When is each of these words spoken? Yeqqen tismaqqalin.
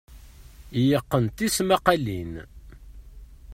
Yeqqen 0.87 1.25
tismaqqalin. 1.37 2.33